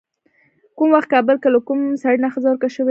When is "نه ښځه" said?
2.23-2.47